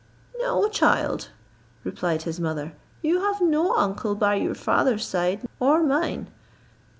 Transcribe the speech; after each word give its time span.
"No, 0.39 0.67
child," 0.67 1.27
replied 1.83 2.23
his 2.23 2.39
mother, 2.39 2.73
"you 3.03 3.19
have 3.21 3.39
no 3.39 3.75
uncle 3.75 4.15
by 4.15 4.33
your 4.33 4.55
father's 4.55 5.05
side, 5.05 5.47
or 5.59 5.83
mine." 5.83 6.31